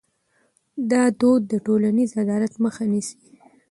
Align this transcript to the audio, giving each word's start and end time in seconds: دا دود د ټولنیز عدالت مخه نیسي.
دا 0.91 1.03
دود 1.19 1.41
د 1.51 1.53
ټولنیز 1.65 2.09
عدالت 2.23 2.53
مخه 2.63 2.83
نیسي. 2.91 3.17